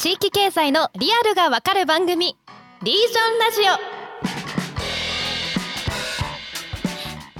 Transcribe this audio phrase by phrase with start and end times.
[0.00, 2.34] 地域経済のリアルがわかる番組
[2.82, 3.60] リージョンラジ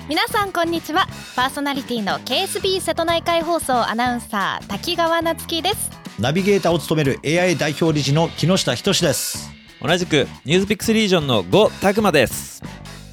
[0.05, 0.07] オ。
[0.11, 1.07] 皆さんこんにちは。
[1.35, 5.91] パーソナリティの KSB 瀬戸内海放送アナウンサー滝川夏樹です。
[6.21, 9.51] ナビゲーターを務める AI 代表理事の木下仁です。
[9.81, 12.63] 同じくニュースピックスリージョンのゴ拓馬です。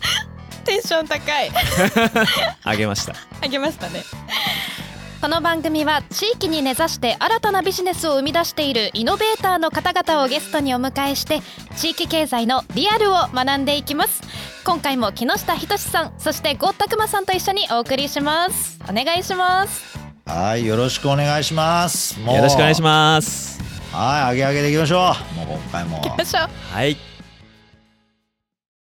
[0.66, 1.50] テンション高い。
[2.66, 3.16] あげました。
[3.42, 4.04] あげましたね
[5.20, 11.42] この番組は地域に根ざして新たなビジネスを生み出しているイノベーターの方々をゲストにお迎えして
[11.76, 14.22] 地域経済のリアルを学んでいきます
[14.64, 22.20] 今回も木下仁さんそしてゴッタクマさんと一緒にお送りしますお願いしますはい、よろしくお願いします。
[22.20, 23.96] よろしくお願いしますす。
[23.96, 25.36] はい、上げ上げでいきましょう。
[25.36, 26.02] もう今回も。
[26.02, 26.98] はい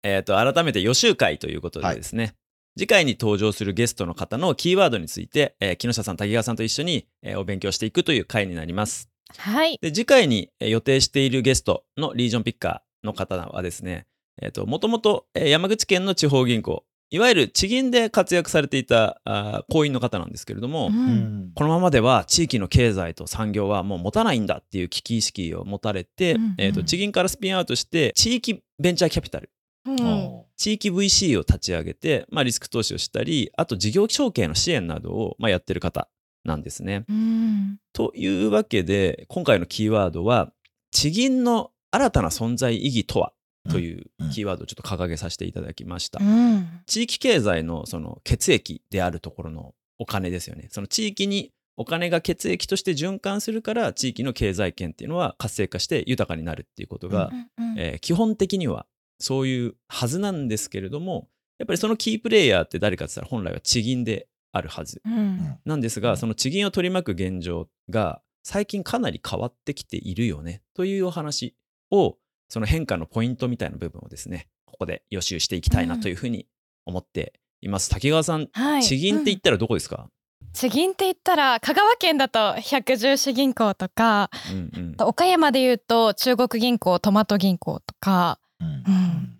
[0.04, 2.34] えっ、と改めて予習会ということでですね、
[2.77, 9.08] 次回に登場するゲストの方のキーワードについて、えー木下さん滝川さんと一緒に、えーお勉強していくという回になります。
[9.36, 9.78] はい。
[9.81, 14.06] で次回にえー予定しているゲストのリージョンピッカーの方はですね
[14.42, 21.53] えっ、ともともとえー山口県の地方銀行いわゆる地銀で活躍されていたあー行員の方なんですけれども、うんうん。
[21.55, 26.55] このままでは地域の経済と産業はもう持たないんだっていう危機意識を持たれて、うんうん。
[26.59, 29.50] えー、と地銀からスピンアウトして地域ベンチャーキャピタル
[29.86, 30.00] うん。
[30.00, 36.08] お地域 VC を立ち上げて、まあ、リスク投資をしたりあと事業承継の支援などを、まあ、やってる方
[36.44, 37.04] なんですね。
[37.08, 37.78] うん。
[37.92, 40.52] というわけで今回のキーワードは
[40.92, 43.32] 地銀の新たな存在意義とは？
[43.70, 44.30] といううん。
[44.30, 46.22] キーワードをちょっと掲げさせていただきました。
[46.22, 46.69] うん。
[46.86, 50.69] 地域経済のその血液であるところのお金ですよね。
[50.70, 57.78] その地域にお金が血液として循環するから地域の経済圏っていうのは活性化して豊かになるっていうことが、うんうん。
[57.78, 58.86] えー基本的には
[59.18, 65.02] そういうはずなんですけれどもやっぱりそのキープレイヤーって誰かって言ったら本来は地銀であるはず。
[65.04, 65.58] うん。
[65.64, 71.56] なんですがその地銀を取り巻く現状が最近かなり変わってきているよねというお話
[71.90, 72.16] を
[72.48, 76.47] その変化のポイントみたいな部分をですねここで予習していきたいなというふうに
[76.84, 77.32] 思って
[77.62, 77.91] います。
[77.91, 78.82] 滝川さんはい。
[78.82, 80.08] 地銀って言ったらどこですか、
[80.53, 85.08] 地銀って言ったら香川県だと百十四銀行とかうんうん。
[85.08, 88.44] 岡山で言うと中国銀行トマト銀行とか、うんうんうん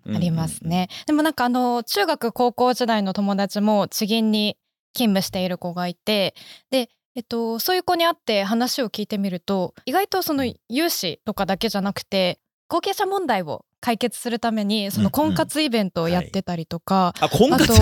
[0.07, 4.57] ありますね、でもなんかあの中学高校時代の友達も地銀に
[4.93, 6.35] 勤務している子がいて
[6.69, 17.71] でえっと、そういう子に会って話を聞いてみると意外とその融資とかだけじゃなくて後継者問題を解決するためにその婚活イベントをやってたりとか、あ婚活？
[17.71, 17.77] あ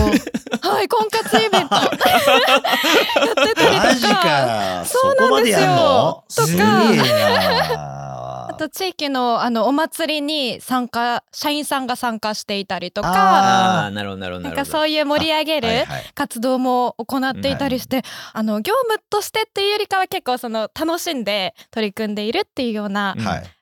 [0.60, 1.74] とはい婚活イベント。
[1.80, 4.84] やってたりとか。
[4.84, 6.24] そそうこまでやんの？
[6.28, 8.13] とか。
[8.54, 16.04] あと地域のあのお祭りに参加社員さんが参加していたりとかなるほどなるほどなんかそういう盛り上げるはいはい。
[16.14, 23.14] 活動も行っていたりして、あの業務としてっていうよりかは結構その楽しんで取り組んでいるっていうような。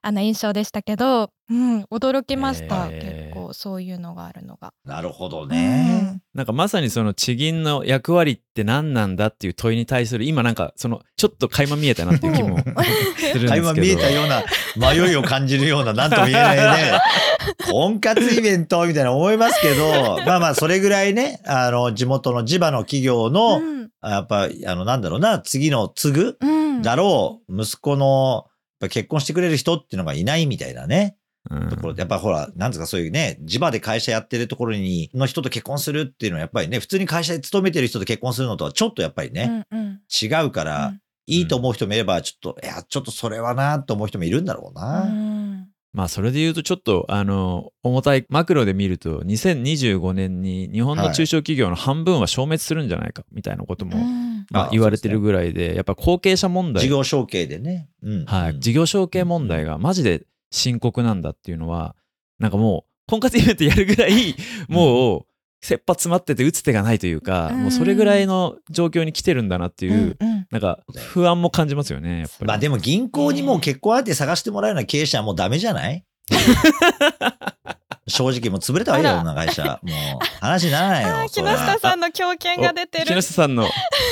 [0.05, 3.29] あの印象でしたけど、うん、驚きました、へー。
[3.29, 4.75] 結構そういうのがあるのが。
[4.85, 6.21] なるほどね。
[6.35, 13.47] なんかまさにその地銀の役割って何なんだっていう問いに対する今なんかそのちょっと垣間見えたなっていう気も するんですけど。
[13.49, 14.43] 垣間見えたような
[14.77, 17.01] 迷いを感じるような何とも言えないね。
[17.71, 28.47] 婚活イベントみたいな思いますけどまあまあそれぐらいねあの地元の地場の企業の、うんやっぱあのなんだろうな次の継ぐうんだろう息子の
[28.83, 31.17] ぱ結婚してくれる人っていうのがいないみたいなね。
[31.51, 31.69] うん。
[31.69, 40.01] ところでやっぱほらなんですかそういうね地場で会社やってるところにの人と結婚するっていうのはやっぱりね普通に会社で勤めてる人と結婚するのとはちょっとやっぱりね、うんうん。
[40.11, 41.01] 違うから、うん。
[41.27, 45.03] いいと思う人もいれば、ちょっと、いや、ちょっとそれはなと思う人もいるんだろうな。
[45.03, 45.69] うん。
[45.93, 54.22] まあそれで言うとちょっとあの重たいマクロで見ると2025年に日本の中小企業の半分は消滅するんじゃないかみたいなことも、うん
[54.53, 56.83] まああ言われてるぐらいでやっぱ後継者問題。
[56.83, 57.89] 事業承継でね。
[58.03, 58.25] うん。
[58.27, 61.97] はい、うん事業承継問題がマジで深刻なんだっていうのは
[62.39, 64.35] なんかもう婚活イベントやるぐらい
[64.69, 65.23] もう
[65.65, 67.63] 切羽詰まってて打つ手がないというか、うん。
[67.63, 70.47] もうそれぐらいの状況に来てるんだなっていう、うんうん。
[70.51, 70.81] なんか
[71.13, 72.47] 不安も感じますよねやっぱり。
[72.47, 76.05] まあでも銀行にもう結婚相手探してもらうような経営者はもうダメじゃない？
[78.13, 79.81] 正直もう潰れたわけよ、こんな会社。
[79.83, 81.29] もう話にならないよ。
[81.29, 83.07] 木それは下さんの強権が出てる。
[83.07, 83.67] 木下さんの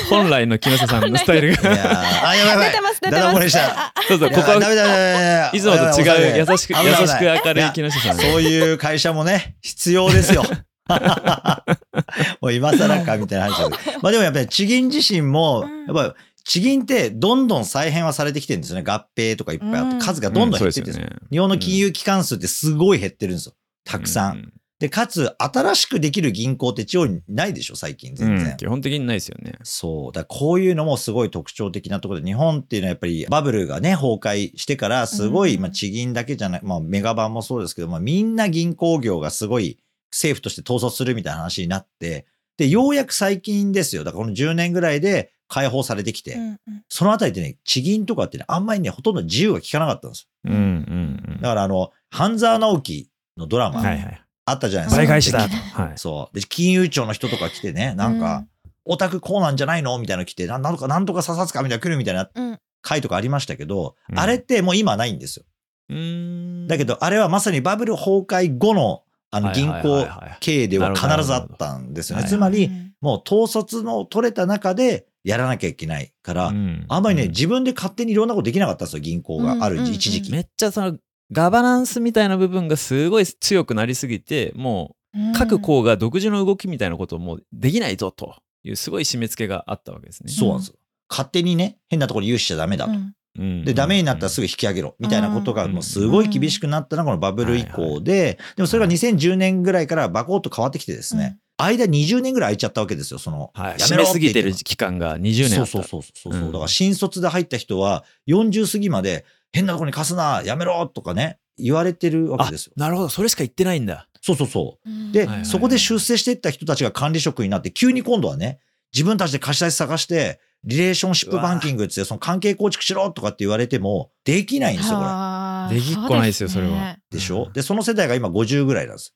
[0.09, 2.71] 本来の木下さんの スタイルいやがーあ、やばい。
[2.71, 3.45] 出てます出てだだ漏ます。
[3.45, 10.45] れしたあそうそうここいやダメだダメだダメだいつもと違う優しく優しく明るい木下さんそういう会社もね、必要ですよ。
[12.41, 13.99] もう今更かみたいな話です。
[14.03, 18.83] まあでもやっぱり地銀自身も、うんやっぱり地銀ってどんどん再編はされてきてるんですよね。
[18.85, 21.03] 合併とかいっぱいあって、うん数がどんどん減ってってるんですよ。
[21.03, 23.53] うんそうですよね日本の金融機関数ってすごい減ってるんですよ。
[23.85, 24.53] たくさん。
[24.81, 28.51] で、かつ、新しくできる銀行って地方にないでしょ、最近全然。
[28.53, 29.59] うん基本的にないですよね。
[29.63, 30.13] そう。
[30.13, 39.79] だからこういうのもすごい特徴的なところで、日本っていうのはやっぱりバブルがね、崩壊してから、すごい、うんまあ地銀だけじゃない、まあメガバンもそうですけど、まあみんな銀行業がすごい
[40.11, 42.25] 政府として統率するみたいな話になって、
[42.57, 44.05] で、ようやく最近ですよ。
[44.05, 51.35] だからこの10年ぐらいで解放されてきて、うんうんそのあたりでね、地銀とかってね、あんまりね、ほとんど自由が利かなかったんですうんうんよ。
[51.43, 53.75] だからあの、半沢直樹のドラうん。
[53.75, 54.23] マ、はいはい。
[54.47, 54.99] あったじゃないですか。
[54.99, 55.55] 倍返しだと。
[55.55, 55.93] はい。
[55.97, 56.35] そう。
[56.39, 58.47] で、金融庁の人とか来てね、なんか、
[58.85, 65.45] オタクこうなんじゃないのみたいなの来て、ななんとか、なんとか査察かみたいな来るみたいなうん回とかありましたけど、うんあれってもう今ないんですよ。
[65.91, 72.25] うーんだけど、あれはまさにバブル崩壊後の、あの、銀行はい経営では必ずあったんですよね。
[72.25, 79.65] つまり、うんもう統率の取れた中でやらなきゃいけないから、うんあんまりね、うん自分で勝手にいろんなことできなかったんですよ、銀行が。
[79.65, 80.33] あるうんうんうん一時期。
[80.33, 80.99] めっちゃその
[81.33, 90.33] ガバナンスみたいな部分がすごい強くなりすぎてもう各校が独自の動きみたいなことをもうできないぞというすごい締め付けがあったわけですね。
[90.33, 90.75] そうなんですよ。
[91.09, 92.93] 勝手にね、変なところに融資しちゃダメだと。
[92.93, 93.15] うん。
[93.39, 93.65] うん。
[93.65, 103.51] で、ダメになったらすぐ引き上げろ、みたいなことがもうすごい厳しくなったのがこのバブル以降で、でもそれが2010年ぐらいからバコッと変わってきてですね、間20年ぐらい空いちゃったわけですよ、その。
[103.55, 106.43] はい、やめろ締めすぎてる期間が20年そうそうそうそうそう。
[106.43, 106.53] うん。
[106.53, 112.73] だから新卒で入った人は40過ぎまで変なとこに貸すな、やめろとかね、言われてるわけですよ。
[112.77, 114.09] なるほどそれしか言ってないんだ。
[114.23, 114.91] そうそうそう。
[114.91, 118.61] うんで、はいはいそこで出世していった人たちが管理職になって、急に今度はね、
[118.93, 125.07] 自分たちで貸し出し探して、リレーションシップバンキングってその関係構築しろとかって言われても、できないんですよ、これ。
[125.07, 127.51] はあできっこないですようそれはでしょ？
[127.53, 129.15] で、その世代が今50ぐらいなんです。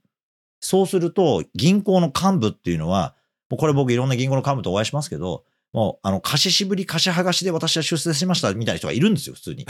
[0.61, 3.15] そうすると、銀行の幹部っていうのは、
[3.51, 5.45] これ僕いろんな銀行の幹部とお会いしますけど、
[5.75, 9.67] もう、あの、貸し渋り貸し剥がしで私は出世しましたみたいな人がいるんですよ、普通に。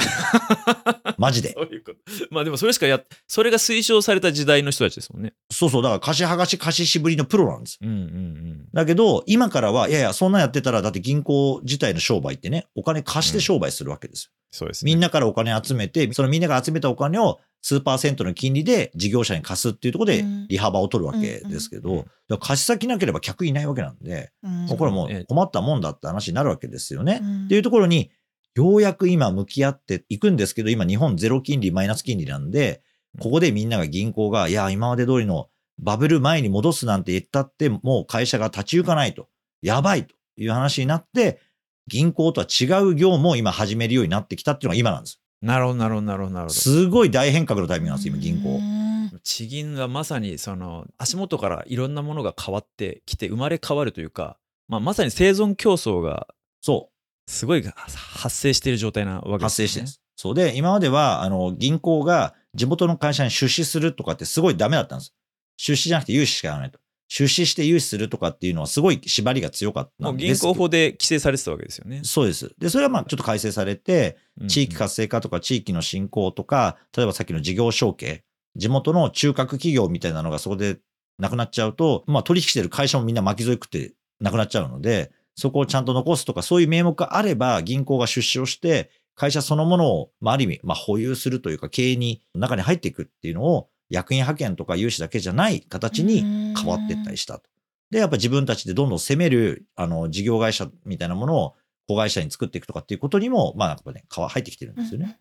[1.16, 1.54] マジで。
[1.54, 1.98] そういうこと。
[2.30, 5.32] まあでもそれしかやっそれが推奨された時代の人たちですもんね。
[5.50, 7.78] そうそう、だから貸し剥がし貸し渋りのプロなんです。
[7.80, 8.68] うんうんうん。
[8.74, 14.30] だけど、今からは、いやいや、そんなんやってたら、だって銀行自体の商売ってね、お金貸して商売するわけですよ。
[14.54, 14.92] そうですね。
[14.92, 27.18] みんなからお金集めて、そのみんなが集めたお金を数パーセントの金利で事業者に貸すっていうところでうん利幅を取るわけですけど、うんうんだから貸し先なければ客いないわけなんで、うんもうこれもええう困ったもんだって話になるわけですよね。
[27.20, 28.12] うんっていうところに、
[28.54, 32.82] ようやく今向き合っていくんですけど、今日本ゼロ金利、マイナス金利なんで、
[33.18, 35.48] ここでみんなが銀行が、いや、今まで通りの
[35.78, 39.28] バブル前に戻すなんて言ったって、もう会社が立ち行かないと。
[39.60, 41.40] やばいという話になって、
[41.86, 45.20] 銀行とは違う業務を今始めるようになってきたっていうのが今なんです。
[45.42, 46.48] なるほどなるほどなるほど。
[46.48, 48.58] すごい大変革のタイミングなんです、今銀う行。
[48.58, 48.84] ん
[49.22, 54.38] 地銀がまさにその足元からいろんなものが変わってきて生まれ変わるというか、
[54.68, 56.26] まあ、まさに生存競争が
[56.60, 56.90] そ
[57.26, 59.44] すごい発生している状態なわけう、です、ね。
[59.44, 60.00] 発生してるんです。
[60.16, 65.14] そうで、今までは、あの、銀行が地元の会社に出資するとかってすごいダメだったんです。
[65.56, 66.78] 出資じゃなくて融資しかやらないと。
[67.16, 70.40] 出資して融資するとかっていうのはすごい縛りが強かったんです。
[70.42, 72.00] 銀行法で規制されてたわけですよね。
[72.02, 72.52] そうです。
[72.58, 74.16] で、それはまあちょっと改正されて、
[74.48, 78.24] 地域活性化とか地域の振興とか、例えばさっきの事業承継、
[78.56, 80.78] 地元の中核企業みたいなのがそこで
[81.20, 96.22] なくなっちゃうと、まあ取引してる会社もみんな巻き添え食ってなくなっちゃうので、そこをちゃんと残すとか、そういう名目があれば銀行が出資をして、会社そのものを、まあある意味、まあ保有するというか経営に、中に入っていくっていうのを、役員派遣とか融資だけじゃない形に
[96.56, 97.42] 変わっていったりしたと。
[97.90, 101.54] で、やっぱ自分たちでどんどん攻める、あの、事業会社みたいなものを
[101.86, 105.18] 子会社に作っていくとかっていうことにも、まあ、やっぱね、変わ入ってきてるんですよね。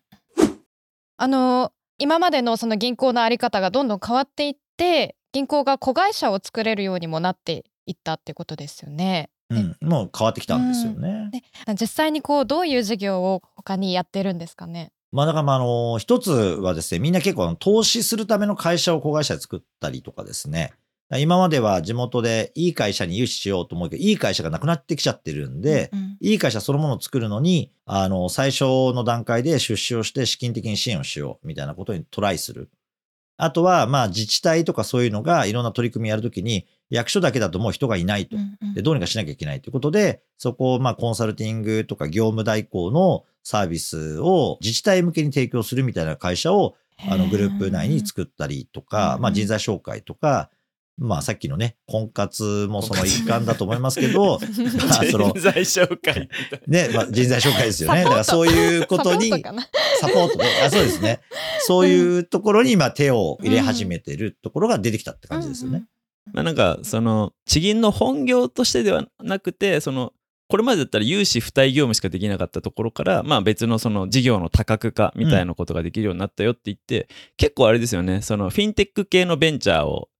[1.16, 9.30] あの今までのその銀行のあり方がどんどん変わっていって銀行が子会社を作れるようにもなっていったってことですよね。
[9.50, 11.30] うん、もう変わってきたんですよね。
[11.30, 11.42] で
[11.74, 14.90] 実際にこうどういう事業を他にやってるんですかね？
[15.14, 20.72] まあ、だから、まあ、あの、一つはですね、みんな結構投資するための会社を子会社で作ったりとかですね。
[21.16, 32.68] 今までは地元でいい会社に融資しようと思うけど、いい会社がなくなってきちゃってるんで、うんいい会社そのものを作るのに、あの、最初の段階で出資をして資金的に支援をしようみたいなことにトライする。
[33.36, 38.36] あとは、まあ自治体とかそういうのがいろんな取り組みやるときに、役所だけだともう人がいないと。
[38.74, 46.76] で、どうにかしなきゃいけないということで、そこをまあコンサルティングとか業務代行のサービスを自治体向けに提供するみたいな会社を
[47.08, 49.22] あのグループ内に作ったりとかう、ん。
[49.22, 50.50] まあ人材紹介とか、
[50.96, 54.38] まあさっきのね、婚活もその一環だと思いますけど、
[54.88, 56.28] まあその人材紹介
[56.66, 58.04] ね、まあ人材紹介ですよね。
[58.04, 60.44] だからそういうことにサポートね。
[60.64, 61.20] あそうですね。
[61.66, 65.84] そういうところに今手を入れ始めてるところが出てきたって感じですよね。
[66.32, 70.12] まあなんかその地銀の本業としてではなくてその
[70.48, 80.13] これまでだったら融資付帯業務しかできなかったところから、まあ、別のその事業の多角化みたいなことができるようになったよって言って、結構あれですよねそのフィンテック系のベンチャーをうん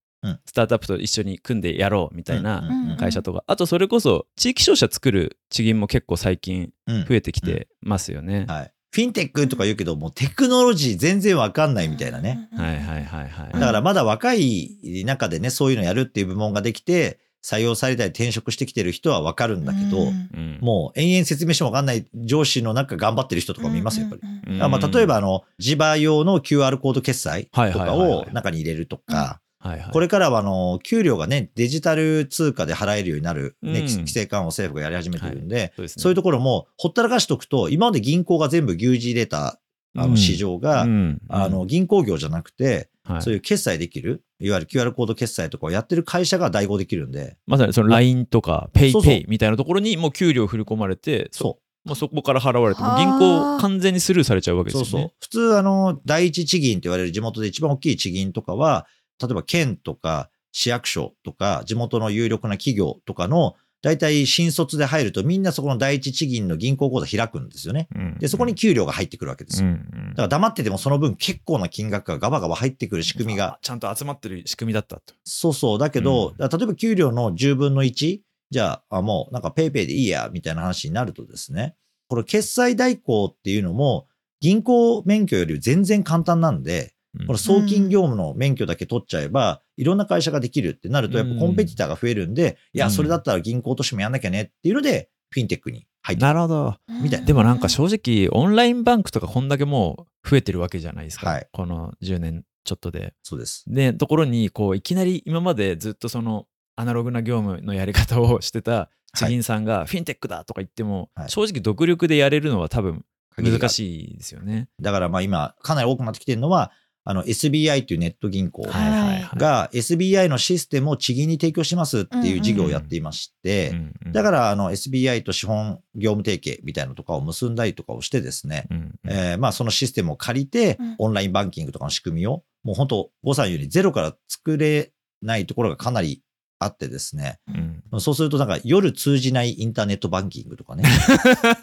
[0.45, 7.05] スタートアップと一緒に組んでやろうみたいなうんうん会社とか、あとそれこそ地域商社作る地銀も結構最近うん。
[7.05, 8.45] 増えてきてますよね。
[8.47, 8.71] はい。
[8.91, 12.47] フィンテックとか言うけど、もうテクノロジー全然わかんないみたいなね。
[12.55, 13.51] はいはいはいはい。
[13.51, 20.59] だからまだ若い中でね、そういうのやるっていう部門ができて、採用されたり転職してきてる人はわかるんだけど、うん。
[20.61, 24.55] もう延々説明してもわかんない上司の中頑張ってる人とかもいますよ、やっぱり。
[24.55, 24.63] うん。
[24.63, 33.87] あまあ、例えば、あの、地場用の QR コード決済とかはいはいを中に入れるとか、はいはい、これからはあの、給料がね、デジタル通貨で払えるようになる、ね、うん。
[33.87, 36.01] 規制緩和を政府がやり始めてるんで、そうですね。
[36.03, 39.59] そういうところもほったらかしとくと、今まで銀行が全部牛耳入れた、
[39.97, 40.17] あの、うん。
[40.17, 41.21] 市場が、うん。
[41.29, 43.21] あの、銀行業じゃなくて、はい。
[43.23, 51.95] そういう決済できる、いわゆる QR コード決済とかをやってる会社が代行できるんで、まさにその LINE とか PayPay みたいなところにもう給料振り込まれて、そもう。
[51.95, 54.73] そこから払われて、も銀行完全にスルーされちゃうわけう。
[54.73, 54.89] ですよね。
[54.91, 55.11] そうそう。
[55.21, 58.87] 普通、あの、第一地銀って言われる地元で一番大きい地銀とかは、
[59.21, 63.55] 例えば県とか市役所とか地元の有力な企業とかの、
[63.85, 67.87] 大体新卒で入るとみんなそこの第一地銀の銀行口座開くんですよね。
[67.95, 69.69] うんで、そこに給料が入ってくるわけですよ。
[69.69, 75.13] だから黙っててもその分結構な金額がガバガバ入ってくる仕組みがあちゃんと集まってる仕組みだったと。
[75.23, 75.79] そうそう。
[75.79, 81.75] だけど、例えば給料の10分の1、じゃあ、あもうなんか PayPayでいいや、みたいな話になるとですね、
[82.07, 84.07] これ決済代行っていうのも、
[84.39, 86.89] 銀行免許より全然簡単なんで、うん
[87.27, 96.75] この送金業務の免許だけ取っちゃえば、いろんな会社ができるってなると、やっぱコンペティターが増えるんで、いや、うんそれだったら銀行としてもやんなきゃねっていうので、フィンテックに入ってなるほど。
[97.01, 101.29] みたいなでもなんか正直、オンラインバンクとかこんだけもう増えてるわけじゃないですか。
[101.29, 103.13] はいこの10年ちょっとで。
[103.23, 103.63] そうです。
[103.67, 113.05] で、ところに、こう、いきなり今までずっとそのアナログな業務のやり方をしてた地銀さんがフィンテックだとか言っても、はい正直独力でやれるのは多分
[113.37, 114.67] 難しいですよね。
[114.81, 116.71] だからまあ今、かなり多くなってきてるのは、
[117.07, 123.73] あの SBI というネット銀行が SBI のシステムを地銀に提供しますっていう事業をやっていまして、
[124.11, 128.67] だからあの SBI と資本業務提携みたいなのとかを結んだりとかをしてですね、
[129.05, 136.23] えーまあそのシステムを借りてうん、オンラインバンキングとかの仕組みを、もう本当、誤算よりゼロから作れないところがかなり
[136.59, 140.83] あってですね、うんそうするとなんか夜通じないインターネットバンキングとかね、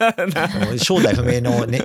[0.77, 1.83] 正体不明のね、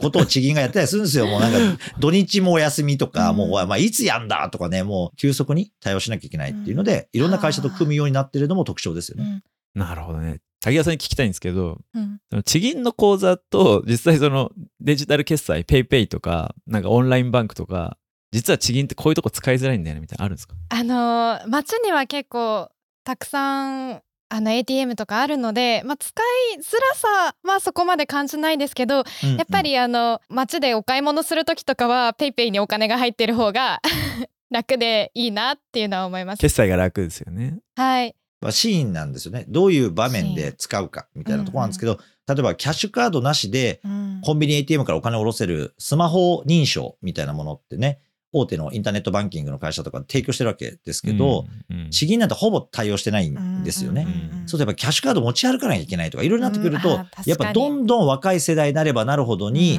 [0.00, 1.26] ことを地銀がやったりするんですよ。
[1.26, 9.42] もうなんか土日もお休みとか、うんもうまあいつやんだとかね、もう急速に対応しなきゃいけないっていうので、いろんな会社と組むようになってるのも特徴ですよね。
[9.74, 10.40] なるほどね。
[10.60, 17.96] 滝川さんに聞きたいんですけど、うん地銀の口座と実際そのデジタル決済、ペイペイとか、なんかオンラインバンクとか、
[18.32, 20.54] 実は地銀ってこういうとこ使いづらいんだよねみたいなのあるんですか？
[20.70, 22.70] あのー街には結構
[23.04, 26.12] たくさんあの ATM とかあるので、まあ、使
[26.54, 33.80] いづらさはそこまで感じないですけど、うんうんやっぱりあの街でお買い物する時とかは PayPay にお金が入ってる方が
[34.50, 36.40] 楽でいいなっていうのは思います。
[36.40, 37.58] 決済が楽ですよね。
[37.76, 39.46] はい、まあシーンなんですよね。
[39.48, 48.00] どういう場面で使うかみたいなところなんですけど、例えばキャッシュカードなしでうんコンビニ ATM からお金を下ろせるスマホ認証みたいなものってね、
[48.32, 51.46] 大手のインターネットバンキングの会社とか提供してるわけですけど、
[51.90, 54.06] 地銀なんてほぼ対応してないんですよね。
[54.32, 59.74] うんそうすればキャッシュカード持ち歩かなきゃいけないとか、いろいろなってくると、やっぱどんどん若い世代になればなるほどに、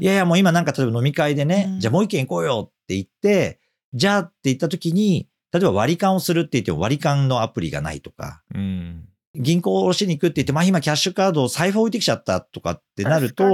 [0.00, 1.80] いやいやもう今なんか例えば飲み会でね、うん。
[1.80, 3.60] じゃあもう一軒行こうよって言って、
[3.92, 9.08] じゃあって言った時に、例えば割り勘をするって言っても割り勘のアプリがないとか、うん。
[9.36, 13.44] 銀行を下ろしに行くって言って、まあ今キャッシュカードを財布置いてきちゃったとかってなると、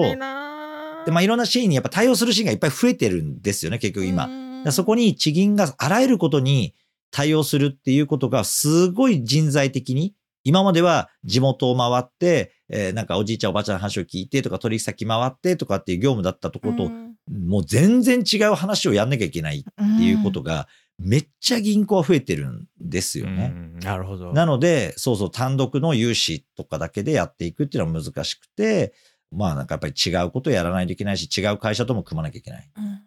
[1.05, 4.29] でまあいろんなシーンにやっぱ対応するシーンがいっぱい増えてるんですよね、結局今。
[4.71, 6.75] そこに地銀があらゆることに
[7.11, 10.15] 対応するっていうことがすごい人材的に、
[10.45, 20.67] 今までは地元を回って、えーなんかおじいちゃんおばあちゃんの話を聞いてとか取引先回ってとかっていう業務だったところと、うんもう全然違う話をやんなきゃいけないっていうことが、
[20.99, 23.53] めっちゃ銀行は増えてるんですよね。
[23.55, 24.33] うんなるほど。
[24.33, 28.93] なので、そうそう、単独の融資とかだけでやっていくっていうのは難しくて、
[29.33, 32.71] まあなんかやっぱり違うことをやらないといけないし、違う会社とも組まなきゃいけない。
[32.77, 33.01] うん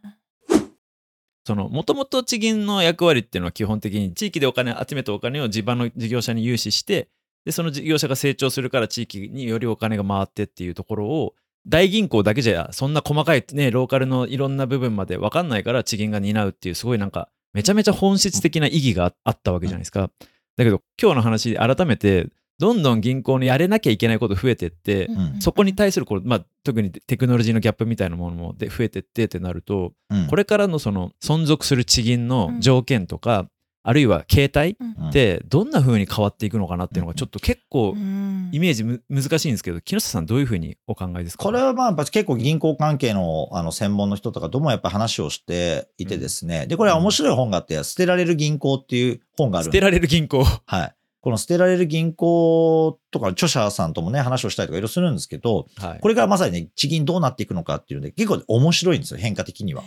[1.46, 7.10] その、もともと地銀の役割っていうのは基本的に地域でお金、集めたお金を地場の事業者に融資して、
[7.46, 11.36] で、その事業者が成長するから地域によりお金が回ってっていうところを、
[11.68, 20.10] 大銀行だけじゃ、そんな細かいね、ローカルのいろんな部分まで分かんないから地銀が担うっていう、すごいなんか、めちゃめちゃ本質的な意義があったわけじゃないですか。
[20.56, 22.27] だけど、今日の話改めて、
[22.60, 25.41] どんどん銀行にやれなきゃいけないこと増えてって、うん。
[25.41, 30.27] そこに対するこれ、まあ、特にテクノロジーのギャップみたいなものもで増えてってってなると、うん。
[30.27, 33.48] これからのその存続する地銀の条件とか、
[33.86, 35.10] あるいは携帯うん。
[35.10, 38.50] ってどんな風に変わっていくのかなっていうのがちょっと結構うん。
[38.53, 41.43] イメージむ難しいんですけど木下さんどういう風にお考えですか？
[41.43, 50.43] これはまあやっぱ結構銀行関係のあの専門の人とかともやっぱ話をしていてですね、で、これは面白い本があって、捨てられる銀行っていう本があるんで捨てられる銀行。
[50.43, 50.95] はい。
[51.24, 59.84] この捨てられる銀行とか著者さんともね、話をしたりとかいろいろするんですけど、はいこれからまさにね、地銀どうなっていくのかっていうので、結構面白いんですよ、変化的には。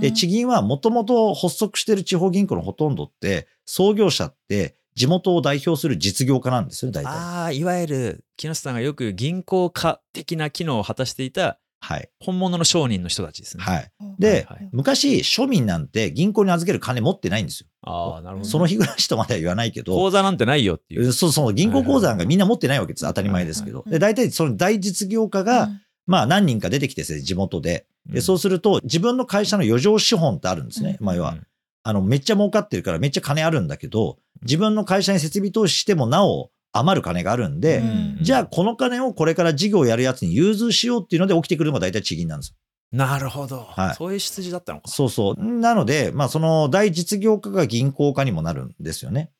[0.00, 7.10] で、地銀はもともと発足してる地方銀行のほとんどって、創業者って地元を代表する実業家なんですよね、大体。
[7.10, 12.08] ああいわゆる木下さんがよく銀行家的な機能を果たしていたはい。
[12.20, 13.92] 本物の商人の人たちですねはい。
[14.18, 17.66] で、はいはい昔、庶民なんて銀行に預ける金持ってないんですよ。
[17.84, 23.04] ああなるほどその日暮らしとまでは言わないけど、口座なんてないよっていうそうそう、銀行口座なんかみんな持ってないわけです。
[23.06, 23.80] 当たり前ですけど。
[23.80, 25.68] はいで、大体その大実業家が、
[26.06, 27.86] まあ何人か出てきてですね、地元で。
[28.06, 30.96] で、そうすると、自分の会社の余剰資本ってあるんですね。
[31.00, 31.36] うんまあ要は、
[31.82, 42.56] あの、めっちゃ儲かってるからめっちゃ金あるんだけど、自分の会社に設備投資してもなお余る金があるんで、うんじゃあこの金をこれから事業をやるやつに融通しようっていうので起きてくるのが大体地銀なんですよ。
[42.92, 45.42] なるほど、はいそういう出自だったのかそうそう。
[45.42, 49.30] なので、まあその大実業家が銀行家にもなるんですよね。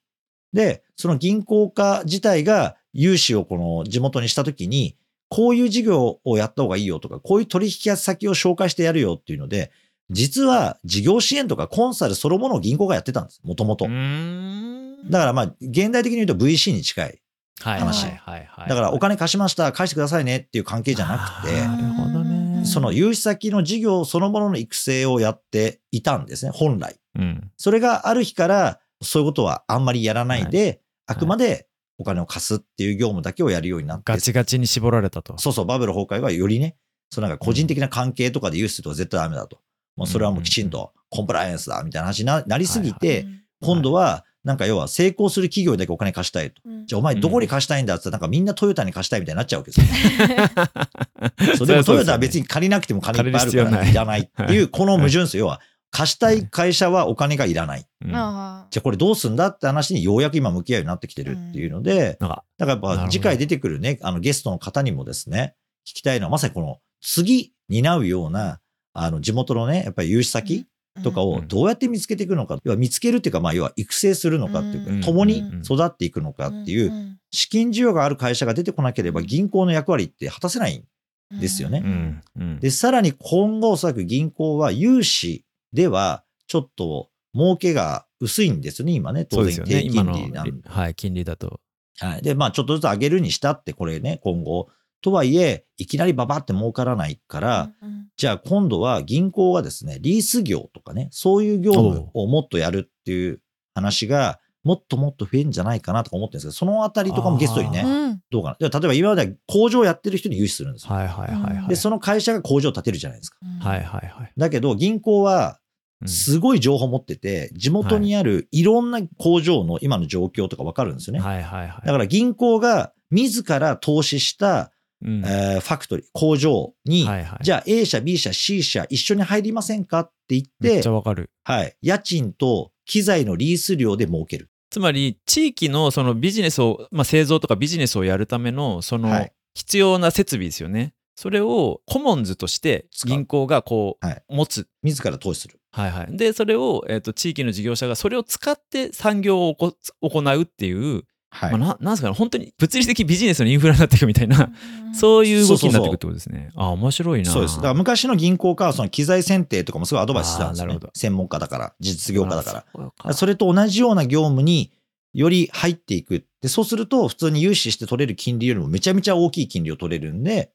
[0.53, 4.97] で、その銀行家自体が融資をこの地元にしたときに、
[5.29, 9.71] こういう事業をやった方がいいよとか、こういう取引先を紹介してやるよっていうので、
[10.11, 13.41] 実は事業支援とかコンサルそのものを銀行がやってたんです。
[13.45, 17.19] もともとだからまあ、現代的に言うと VC に近い。
[17.61, 22.22] はい話はいはいはいだからお金貸しました、返してくださいねっていう関係じゃなくて、なるほどね
[22.65, 26.97] その融資先の事業そのものの育成をやっていたんですね、本来。
[27.19, 27.51] うん。
[27.57, 31.67] それがある日から、そういうことはあんまりやらないで、あくまで
[31.99, 35.37] お金を貸すっていう業務だけをやるようになって、ガチガチに絞られたと。
[35.39, 36.77] そうそう、バブル崩壊はよりね、
[37.11, 39.59] そうなんか個人的な関係とかで融資とか絶対ダメだと。
[39.97, 43.27] もうそれはもうきちんとコンプライアンスだみたいな話にななりすぎて、
[43.61, 46.61] 今度は、なんか要は成功する企業にだけお金貸したいと。
[46.87, 51.57] じゃあお前どこに貸したいんだって言ったら、なんかみんなトヨタに貸したいみたいになっちゃうわけですよ。
[51.57, 55.45] そうでもトヨタは別に借りなくても金いっぱいあるからいらないっていう、この矛盾ですよ。
[55.45, 55.61] 要は、
[55.93, 57.87] 貸したい会社はお金がいらない。
[58.05, 58.17] うん。
[58.17, 65.55] あじゃあこれどうすんだって話にようやく今向き合うようになってきてるっていうので、なんかだからやっぱ次回出てくるね、あのゲストの方にもですね、
[65.87, 68.61] 聞きたいのはまさにこの次担うような、
[68.95, 70.67] あの地元のね、やっぱり融資先
[71.03, 81.83] とかをどうやって見つけていくのか、要は見つけるっていうか、まあ要は育成するのかっていううんか、共に育っていくのかっていう、資金需要がある会社が出てこなければ銀行の役割って果たせないんですよね。
[81.85, 89.25] うんうんで、さらに今後おそらく銀行は融資ではちょっと儲けが薄いんですね、今ね。
[89.25, 90.69] 当然低金利なんで。
[90.69, 91.61] はい金利だと
[91.99, 92.23] はい。
[92.23, 94.69] で、まあちょっとずつ上げるにしたってこれね、今後。
[95.03, 97.71] とはいえ、いきなりババって儲からないから、
[98.17, 103.41] じゃあ今度は銀行はですね、リース業とかね、そういう業務をもっとやるっていう
[103.75, 108.69] 話が、もっともっと増えるんじゃないかなとか思ってるんですけど、そのあたりとかもゲストにね、どうかな。
[108.69, 110.95] で例えば今までは工場やってる人に融資するんですよ。
[110.95, 111.69] はいはいはいはい。
[111.69, 113.39] で、その会社が工場を建てるじゃないですか。
[113.61, 114.33] はいはいはい。
[114.37, 115.59] だけど銀行は
[116.03, 116.09] うん。
[116.09, 121.21] すごい情報持ってて、地元にあるいろんな工場の今の状況とかわかるんですよね。
[121.21, 121.87] はいはいはい。
[121.87, 124.73] だから銀行が自ら投資した、
[125.05, 134.49] うんえーファクトリー、工場に、はいはいじゃあ A 社、B 社、C 社一緒に入りませんかって言めっってちゃ、わかるはい、家賃と機材のリース料で儲ける。
[134.71, 140.95] つまり地域のそのビジネスを、まあ、製造とかビジネスをやるためのそのはい必要な設備ですよね。
[141.15, 144.67] それをコモンズとして銀行がこうはい持つ。
[144.83, 145.61] 自ら投資する。
[145.73, 151.51] はいはい、でそれを、えー、と地域の事業者がそれを使って産業をこ行うっていう、はい。
[151.53, 154.51] まあ、ななんですかね本当に物理的ビジネスのインフラになっていくみたいな、
[154.93, 156.51] そういう動きになっていくってことですね。
[156.55, 157.31] あ面白いな。
[157.31, 157.57] そうです。
[157.57, 160.79] だから昔の銀行家はその機材選定とかもすごいアドバイスしてたんですよ、ね。
[160.95, 162.65] 専門家だから、実業家だから。
[162.75, 162.91] ら。
[162.91, 164.73] かそれと同じような業務に
[165.15, 166.27] より入っていく。
[166.43, 170.53] で、そうすると普通に融資して取れる金利よりもめちゃめちゃ大きい金利を取れるんで、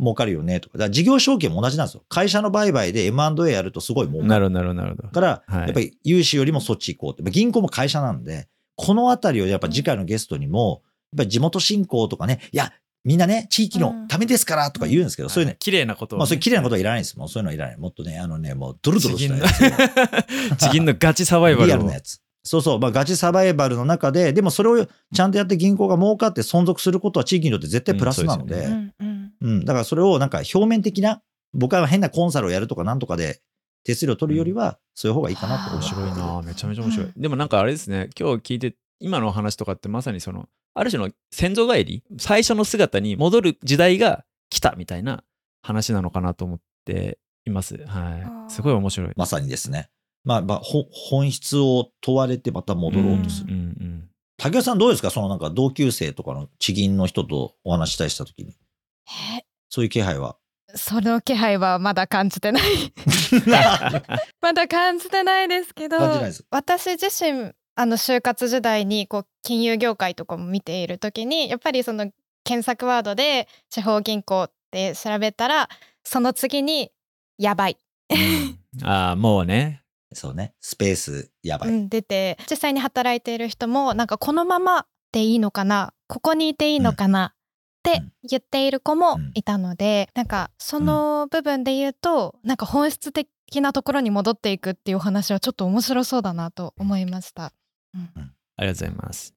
[0.00, 0.78] 儲かるよねとか。
[0.78, 2.02] だから事業承継も同じなんですよ。
[2.08, 4.28] 会社の売買で M&A やるとすごい儲かる。
[4.28, 5.08] なるほどなるほど。
[5.08, 7.22] から、はいやっぱり融資よりもそっち行こうって。
[7.22, 12.72] まあ銀行も会社なんで、このあたりをやっぱ次回のゲストにも、やっぱり地元振興とかね、いや、
[13.04, 17.18] みんなね、地域のためですからとか言うんですけど、そういうね、綺麗なことをね、まあそういう綺麗なことはいらないです。
[17.18, 17.76] もうそういうのはいらない。
[17.76, 19.48] もっとね、あのね、もうドロドロしたのや
[20.56, 20.56] つ。
[20.64, 21.66] 地銀のガチサバイバルを。
[21.66, 22.20] リアルなやつ。
[22.44, 29.64] そうそう、まあ、ガチサバイバルの中で、でもそれをちゃんとやって銀行が儲かって存続することは地域にとって絶対プラスなので、うんうんうんうん。
[29.64, 31.20] だからそれをなんか表面的な、
[31.52, 33.40] 僕は変なコンサルをやるとかなんとかで
[33.88, 35.70] 手数料取るよりは、そういう方がいいかなと。
[35.70, 35.82] 思面う。
[35.82, 38.10] 白いなめちゃめちゃ面白い、うでもなんかあれですね。
[38.18, 45.24] 今日聞いて今のお話とかってまさにそのある種の先祖返り最初の姿に戻る時代が来たみたいな
[45.62, 47.76] 話なのかなと思っています。
[47.86, 48.52] はい。
[48.52, 49.12] すごい面白い。
[49.16, 49.88] まさにですね。
[50.24, 53.54] まあ、まあ、ほ本質を問われてまた戻ろうとする。
[53.54, 54.04] うんうん
[54.40, 55.10] 竹谷さんどうですか？
[55.10, 58.54] そのなんか同級生とかの地銀の人とお話ししたりしたときに。
[59.36, 59.42] え？
[59.68, 60.36] そういう気配は？
[60.74, 62.62] その気配はまだ感じてない。
[64.40, 65.98] まだ感じてないですけど
[66.50, 72.10] 私自身あの就活時代にこう金融業界とかも見ている時にやっぱりその
[72.44, 75.68] 検索ワードで地方銀行って調べたら
[76.04, 76.90] その次に
[77.38, 77.78] やばい、
[78.82, 79.82] ああもうね。
[80.14, 80.54] そうね。
[80.60, 81.70] スペースやばい。
[81.70, 87.34] うん、出て実際に働いている人もなんかこのままでいいのかなここにいていいのかな、
[87.78, 93.28] って言っている子もいたので、なんかその部分で言うとなんか本質的
[93.60, 97.52] なところに戻っていくっていうお話はちょっと面白そうだなと思いました。
[98.56, 99.34] ありがとうございます。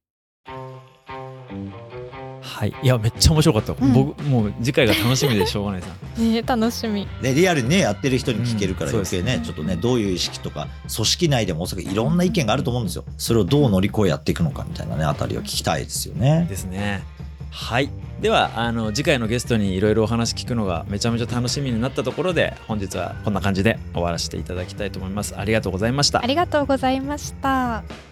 [2.41, 3.73] はい、いや、めっちゃ面白かった。
[3.73, 5.88] うん僕、もう次回が楽しみでしょうがないさ。
[6.17, 7.08] ね楽しみ。
[7.21, 17.04] でリアルにねやってる人に聞けるからうん余計ね、そうですちょっとねどういう意識とか組織内でもおそらくいろんな意見があると思うんですよそれをどう乗り越えやっていくのかみたいなねあたりを聞きたいですよねですね。
[17.52, 17.90] はい。
[18.22, 25.38] では、あの、次回のゲストにいろいろお話聞くのがめちゃめちゃ楽しみになったところで、本日はこんな感じで終わらせていただきたいと思います。
[25.38, 26.26] ありがとうございましたあ。
[26.26, 28.11] りがとうございました。